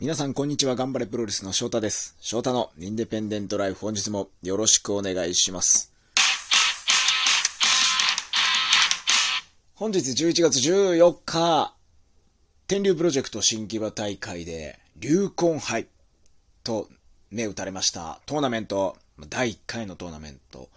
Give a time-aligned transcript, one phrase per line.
[0.00, 2.16] 皆さんこんにちは、頑張れプロレスの翔太です。
[2.22, 5.92] 翔太のインデペンデントライフ本日もよろしくお願いします。
[9.74, 11.74] 本日11月14日、
[12.66, 15.86] 天竜プロジェクト新木場大会で、竜魂杯
[16.64, 16.88] と
[17.30, 18.96] 銘打たれましたトーナメント、
[19.28, 20.70] 第1回のトーナメント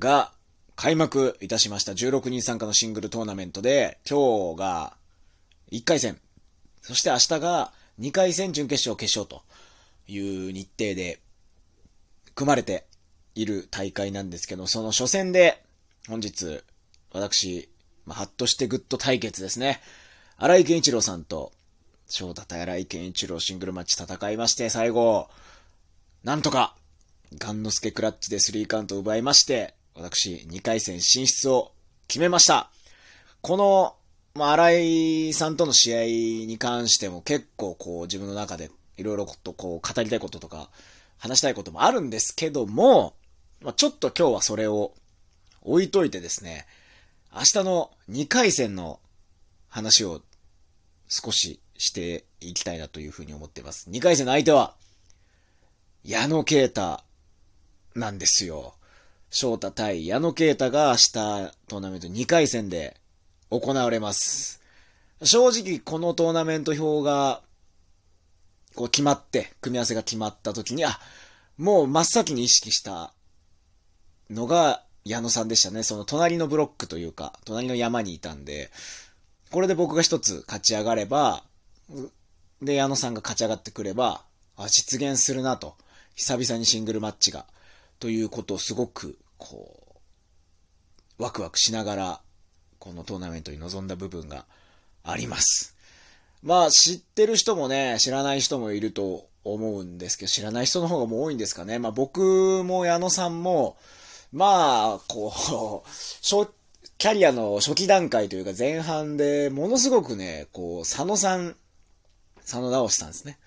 [0.00, 0.32] が
[0.74, 1.92] 開幕いたしました。
[1.92, 4.94] 16人参加のシングルトーナメントで、今日が
[5.70, 6.18] 1回戦、
[6.80, 7.72] そして明日が
[8.02, 9.42] 2回戦準決勝決勝と
[10.08, 11.20] いう日程で
[12.34, 12.84] 組まれて
[13.34, 15.62] いる大会なんですけど、その初戦で
[16.08, 16.62] 本日
[17.12, 17.68] 私、
[18.04, 19.80] まあ、ハッとしてグッド対決ですね。
[20.36, 21.52] 荒井健一郎さんと
[22.08, 25.30] 翔太対荒井健一郎シングルマッチ戦いまして、最後、
[26.24, 26.74] なんとか、
[27.38, 31.72] ガンノスケクラッチでスリーカウントを奪いまして、私、2回戦進出を
[32.08, 32.70] 決めました。
[33.40, 33.96] この、
[34.34, 36.04] まあ、荒井さんとの試合
[36.46, 40.70] に関しても結構こう自分の中でいろいろとこう語りたいこととか
[41.18, 43.14] 話したいこともあるんですけども、
[43.60, 44.94] まあ、ちょっと今日はそれを
[45.62, 46.66] 置いといてですね、
[47.32, 49.00] 明日の2回戦の
[49.68, 50.20] 話を
[51.08, 53.88] 少ししていきたいなというふうに思っています。
[53.90, 54.74] 2回戦の相手は、
[56.04, 57.00] 矢野啓太
[57.94, 58.74] なんですよ。
[59.30, 61.12] 翔太対矢野啓太が明日
[61.68, 63.00] トーナメント2回戦で
[63.52, 64.62] 行われます。
[65.22, 67.42] 正直このトーナメント表が
[68.74, 70.98] こう決まって、組み合わせが決まった時に、あ、
[71.58, 73.12] もう真っ先に意識した
[74.30, 75.82] のが矢野さんでしたね。
[75.82, 78.70] その隣のブロックというか、隣の山にいたんで、
[79.50, 81.44] これで僕が一つ勝ち上がれば、
[82.62, 84.24] で、矢野さんが勝ち上がってくれば、
[84.56, 85.76] あ、実現するなと。
[86.14, 87.46] 久々にシングルマッチが。
[87.98, 90.00] ということをすごく、こ
[91.18, 92.20] う、ワクワクしながら、
[92.82, 94.44] このトーナメントに臨んだ部分が
[95.04, 95.76] あります。
[96.42, 101.78] まあ、知ってる人もね、知らない人もいると思うんですけど、知らない人の方がもう多いんですかね。
[101.78, 103.76] まあ僕も矢野さんも、
[104.32, 105.88] まあ、こう、
[106.28, 106.50] 初
[106.98, 111.54] キャリアの初期段階というか前半でものすごくね、こう、佐野さん、
[112.40, 113.38] 佐野直さんですね。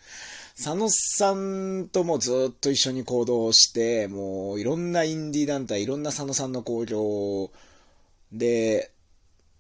[0.56, 7.52] 佐野さんともずっと一緒に行動して、もういろんなインディー団体、いろんな佐野さんの工業
[8.32, 8.92] で、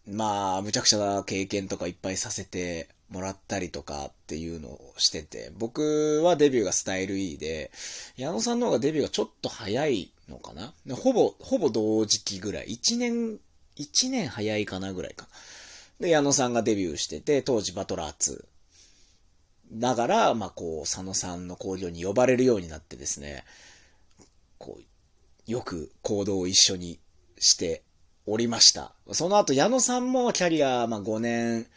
[0.08, 7.72] まあ、むちゃくちゃな経験とかいっぱいさせてもらったりとかっていうのをしてて、僕はデビューがスタイル E で、
[8.16, 10.74] 矢野さんの方がデビューがちょっと早いのかな？
[10.96, 12.68] ほぼ、ほぼ同時期ぐらい。
[12.68, 13.40] 1年、
[13.78, 15.28] 1年早いかなぐらいか。
[16.00, 18.46] で、矢野さんがデビューしてて、当時バトラー2。
[19.74, 23.44] だから、まあこう、佐野さんの工業に呼ばれるようになってですね、
[24.60, 27.00] こう、よく行動を一緒に
[27.40, 27.84] して
[28.28, 28.94] おりました。
[29.12, 31.68] その後、矢野さんもキャリア、まあ5年、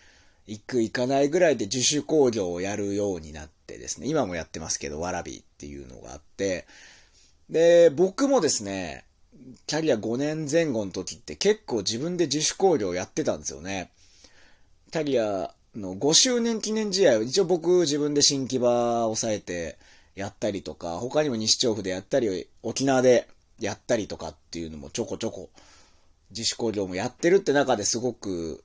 [0.46, 6.66] 行く行かないぐらいで自主工業をやるようになってですね、今もやってますけど、わらびっていうのがあって、
[7.50, 9.04] で、僕もですね、
[9.66, 13.90] キャリア5年前後の時って結構自分で自主工業やってたんですよね。
[14.90, 19.76] キャリアの5周年記念試合を一応僕自分で新木場を抑えて
[20.14, 23.28] やったりとか、他にも西調布でやったり、沖縄で
[23.60, 25.50] やったりとかっていうのもちょこちょこ
[26.30, 28.64] 自主工業もやってるって中ですごく、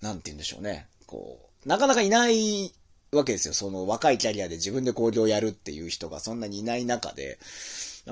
[0.00, 0.88] なんて言うんでしょうね。
[1.06, 2.72] こう、なかなかいない
[3.12, 3.54] わけですよ。
[3.54, 7.38] その若いキャリアで自分で工業やるっていう人がそんなにいない中で、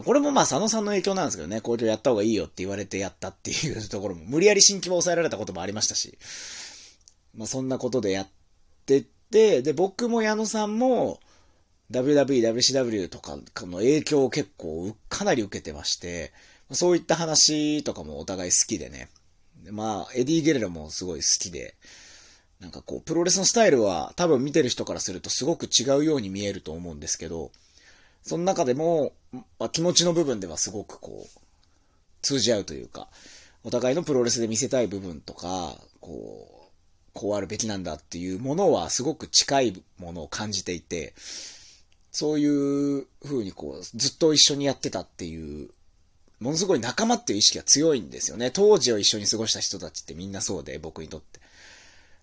[0.05, 6.19] これもまあ佐野さんの影響なんですけどね、工業やった方がいいよって言われてやったっていうところも、無理やり新規場を抑えられたこともありましたし、
[7.35, 8.29] まあそんなことでやっ
[8.87, 11.21] てって、で、僕も矢野さんも、
[11.91, 13.37] WWE、WCW とか
[13.67, 16.33] の影響を結構かなり受けてまして、
[16.73, 19.09] そういった話とかもお互い好きでね。
[19.65, 21.75] でまあ、エディ・ゲレラもすごい好きで、
[22.61, 27.51] なんかこう、プロレスのスタイルは多分見てる人からするとすごく違うように見えると思うんですけど、
[28.23, 31.41] その中でも、まあ、気持ちの部分ではすごくこう、
[32.23, 33.09] 通じ合うというか、
[33.65, 36.71] お互いのプロレスで見せたい部分とか、こう、
[37.13, 41.15] こうあるべきなんだっていうものはすごく近いものを感じていて、
[42.13, 45.71] そういう風にこう、ずっと一緒にやってたっていう、
[46.41, 48.51] ものすごい仲間っていう意識が強いんですよね。
[48.51, 51.39] 当時を一緒に過ごした人たちってみんなそうで、僕にとって。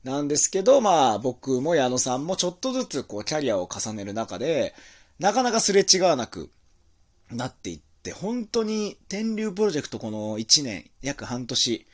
[0.03, 4.73] なんですけど、まあ僕も矢野さんもちょっとずつこうキャリアを重ねる中で、
[5.19, 6.49] なかなかすれ違わなく
[7.29, 11.85] なっていって、本当に天竜プロジェクトこの1年、約半年、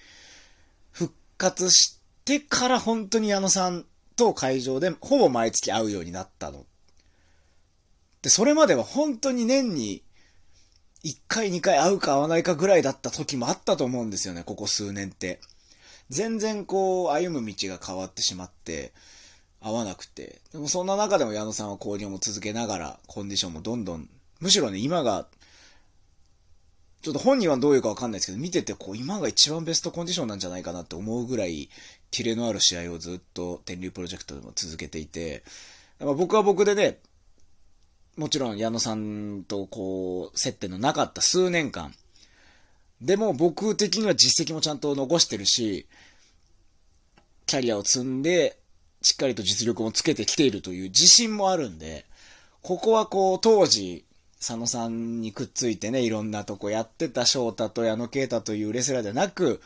[0.92, 3.86] 復活してから本当に矢野さん
[4.16, 6.66] と会場でほぼ毎月会うようになったの。
[8.22, 10.04] で、それまでは本当に年に
[11.04, 15.40] 1回2回会うか会わないかぐらいだった時もあったと思うんですよね、ここ数年って。
[16.10, 18.94] 全然こう、歩む道が変わってしまって、
[19.62, 20.42] 合わなくて。
[20.52, 24.10] でもそんな中でも矢野さんは購入も続けながら、コンディションもどんどん、
[24.40, 25.28] むしろね、今が、
[27.02, 31.70] ちょっと本人はどういうかわかんないですけど、見ててこう、今が一番ベストコンディションなんじゃないかなって思うぐらい、
[32.12, 35.44] キレのある試合をずっと天竜プロジェクトでも続けていて、
[36.00, 37.00] まあ、僕は僕でね、
[38.16, 41.94] もちろん矢野さんとこう、接点のなかった数年間、
[43.02, 45.88] でも僕的には実績もちゃんと残してるし、
[47.46, 48.58] キャリアを積んで、
[49.02, 52.06] しっかりと実力もつけてきているという自信もあるんで、
[52.62, 54.06] ここはこう、当時、
[54.38, 59.62] 佐野さんにくっついてね、いろんなとこやってた翔太と矢野啓太というレスラーではなく、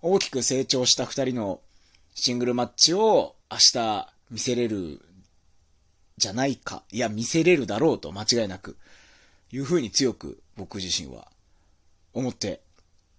[0.00, 1.60] 大きく成長した二人の
[2.14, 5.00] シングルマッチを明日見せれる
[6.18, 6.82] じゃないか。
[6.92, 8.76] いや、見せれるだろうと間違いなく、
[9.52, 11.28] いうふうに強く僕自身は
[12.12, 12.60] 思って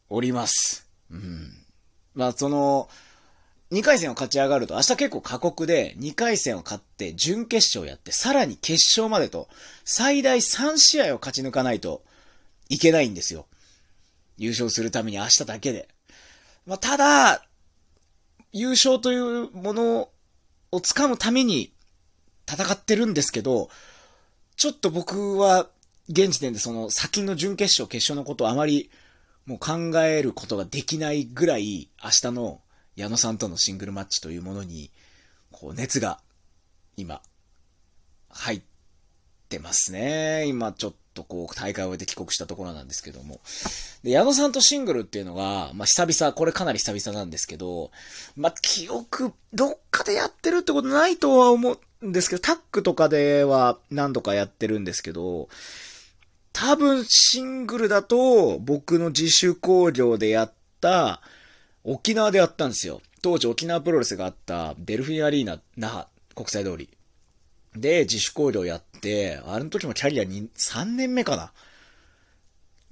[0.09, 0.87] おります。
[1.09, 1.53] うん。
[2.13, 2.89] まあ、その、
[3.71, 9.47] 2回戦を勝ち上がると、明日結構過酷で、2回戦を勝って、準決勝やって、さらに決勝までと、
[9.85, 12.03] 最大3試合を勝ち抜かないと
[12.67, 13.45] いけないんですよ。
[14.37, 15.87] 優勝するために明日だけで。
[16.65, 17.45] まあ、ただ、
[18.51, 20.09] 優勝というもの
[20.71, 21.71] を掴むために
[22.49, 23.69] 戦ってるんですけど、
[24.55, 25.69] ちょっと僕は、
[26.09, 28.89] 現時点でその先の準決勝、決勝のことをあまり
[29.45, 32.61] もう考えることができないぐらい、明日の
[32.95, 34.91] 矢野さんとのシングルマッチというものに、
[35.51, 36.19] こう、熱が、
[36.97, 37.21] 今、
[38.29, 38.61] 入っ
[39.49, 40.45] てますね。
[40.47, 43.41] 今、ちょっとこう、大会を終えて帰国したところなんですけども。
[44.03, 47.91] で、矢野さんとシングルっていうのが、まあ、久々、これかなり久々なんですけど、
[48.37, 55.49] まあ、記憶、どっかでやってるってことないとは思うんですけど、タックとかでは何度かやってるんですけど、
[56.53, 61.21] 多分シングルだと、僕の自主工業でやった、
[61.83, 63.01] 沖縄でやったんですよ。
[63.21, 66.89] 当時沖縄プロレスがあったデルフィンアリーナ、那覇、国際通り。
[67.75, 71.53] で、自主工業やって、あの時もキャリアに3年目かな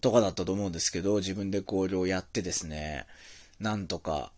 [0.01, 3.05] とかだったと思うんですけど、自分で工業やってですね、
[3.59, 4.31] なんとか、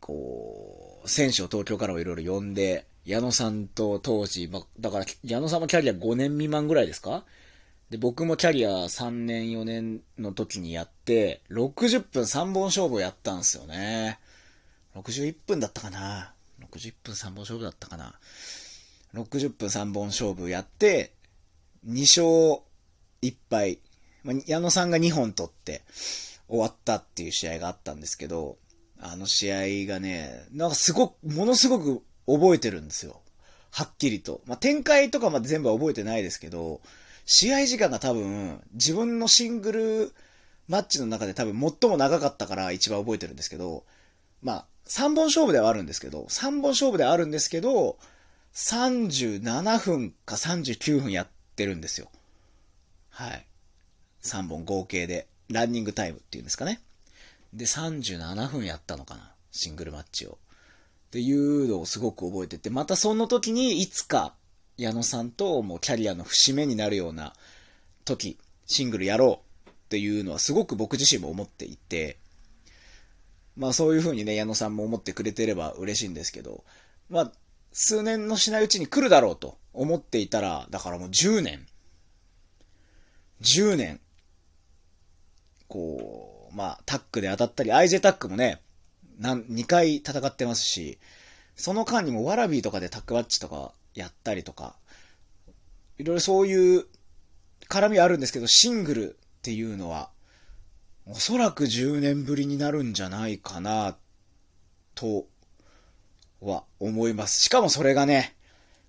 [0.00, 7.24] こう、選手を東京からもいろいろ呼んで、矢野さんと当時、ま、だから矢野さんもキャリア5年未満ぐらいですか？
[7.90, 14.18] で、僕もキャリア3年4年の時にやって、60分3本勝負をやったんですよね。
[14.96, 16.32] 61分だったかな
[16.72, 18.18] ?60 分3本勝負だったかな
[19.14, 21.12] ?60 分3本勝負やって、
[21.86, 22.62] 2勝
[23.22, 23.78] 1敗。
[24.22, 25.82] まあ、矢野さんが2本取って
[26.48, 28.56] 終わったっていう試合があったんですけど、
[29.00, 33.20] あの試合がね、なんかすごく、ものすごく覚えてるんですよ。
[33.70, 34.40] はっきりと。
[34.46, 36.80] まあ、展開とかまで全部は覚えてないですけど、
[37.26, 40.12] 試合時間が多分、自分のシングル
[40.68, 43.84] マッチの中で多分最も長かったから一番覚えてるんですけど、
[44.42, 47.98] まあ、3本勝負ではあるんですけど、3本勝負ではあるんですけど、
[48.56, 52.08] 37分か39分やってるんですよ。
[53.10, 53.46] はい。
[54.22, 56.80] 3本合計で、ランニングタイムっていうんですかね。
[57.52, 59.30] で、37分やったのかな。
[59.52, 60.38] シングルマッチを。
[61.08, 64.34] っていうのをすごく覚えてて、またその時にいつか
[64.78, 67.34] 矢野さんともうキャリアの節目になるような
[68.06, 72.16] 時、シングルやろうっていうのはすごく僕自身も思っていて、
[73.54, 76.64] まあそういう風にね、矢野さんも思ってくれてれば嬉しいんですけど、
[77.10, 77.32] まあ、
[77.78, 81.66] 数年のしないうちに来るだろうと思っていたら、だからもう10年、
[83.42, 84.00] 10年、
[85.68, 88.62] こう、まあ、タックで当たったり、IJ タックもね、
[89.18, 90.98] なん2回戦ってますし、
[91.54, 94.76] その間にもワラビーとかでタックマッチとかやったりとか、
[95.98, 96.86] いろいろそういう
[97.68, 100.08] 絡みあるんですけど、シングルっていうのは、
[101.04, 103.98] おそらく10年ぶりになるんじゃないかな、
[104.94, 105.26] と
[106.40, 107.40] は思います。
[107.40, 108.34] しかもそれがね、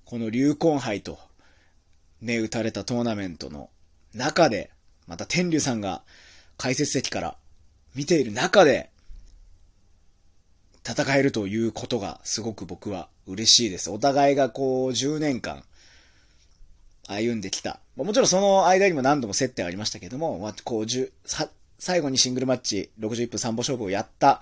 [0.05, 1.19] この流魂杯と、
[2.21, 3.69] ね、打たれたトーナメントの
[4.13, 4.71] 中で、
[5.07, 6.03] また天竜さんが
[6.57, 7.37] 解説席から
[7.95, 8.89] 見ている中で、
[10.89, 13.91] 戦えるということがすごく僕は嬉しいです。
[13.91, 15.63] お互いがこう10年間
[17.07, 17.81] 歩んできた。
[17.97, 21.11] もちろんその間にも何度も接点ありましたけども、まあ、こう10、
[21.79, 24.41] 最後にシングルマッチ61分3本勝負をやった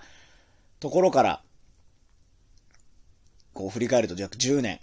[0.78, 1.40] ところから、
[3.56, 4.80] こう振り返ると約10年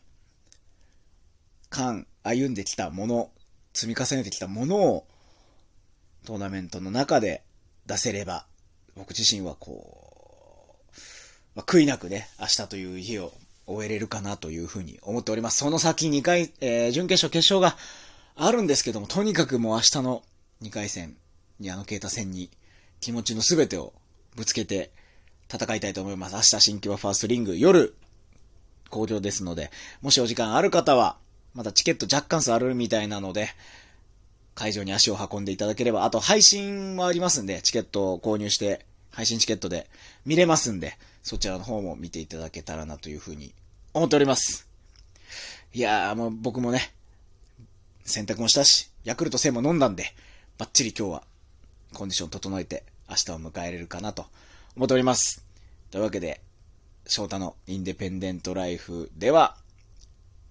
[1.69, 3.29] 間歩んできたもの、
[3.73, 5.07] 積み重ねてきたものを
[6.25, 7.43] トーナメントの中で
[7.85, 8.47] 出せれば、
[8.95, 10.91] 僕自身はこう、
[11.55, 13.31] まあ、悔いなくね、明日という日を
[13.67, 15.57] 終えれるかなというふうに思っております。
[15.57, 17.77] その先2回、えー、準決勝、決勝が
[18.35, 20.23] あるんですけども、とにかくもう明日の
[20.63, 21.15] 2回戦、
[21.59, 22.49] 矢野啓太戦に
[23.01, 23.93] 気持ちの全てを
[24.35, 24.91] ぶつけて
[25.51, 26.35] 戦いたいと思います。
[26.35, 27.95] 明日新規はファーストリング、夜
[28.93, 29.71] 好評ですので、
[30.03, 31.17] もしお時間ある方は、
[31.55, 33.49] まだチケット若干数あるみたいなので、
[34.53, 39.89] 会場に足を運んでいただければ、あと配信もありますんで、チケットを購入して、配信チケットで
[40.25, 43.53] 見れますんで、そちらの方も見ていただけたらなというふうに
[43.93, 44.67] 思っております。
[45.73, 46.93] いやーもう僕もね、
[48.05, 50.13] 洗濯もしたし、ヤクルト1000も飲んだんで、
[50.59, 51.23] バッチリ今日は
[51.93, 54.25] コンディション整えて明日を迎えれるかなと
[54.75, 55.43] 思っております。
[55.89, 56.41] というわけで、
[57.05, 59.57] 翔太のインデペンデントライフでは、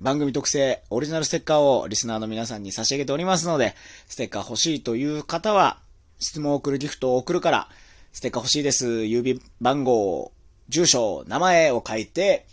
[0.01, 3.75] 番組特製オリジナルステッカーをリスナーの皆さんに差し上げておりますので、
[4.09, 5.79] ステッカー欲しいという方は、
[6.19, 7.69] 質問を送るギフトを送るから、
[8.13, 8.87] ステッカー欲しいです。
[8.87, 10.33] 郵便番号、
[10.69, 12.47] 住所、名前を書いて、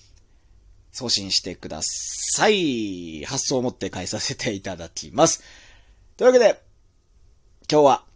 [0.92, 3.26] 送信してください。
[3.26, 5.44] 発送を持って返させていただきます。
[6.18, 6.62] というわけで、
[7.70, 8.09] 今日は、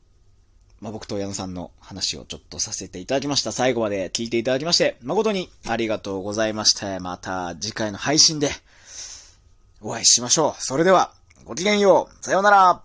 [0.83, 3.53] まあ、僕と矢野さんの話をちょっとさせていただきました。
[3.53, 6.99] 最後まで聞いていただきまして、誠にありがとうございました。
[6.99, 8.49] また次回の配信で
[9.79, 10.61] お会いしましょう。
[10.61, 11.13] それでは、
[11.45, 12.25] ごきげんよう。
[12.25, 12.81] さようなら。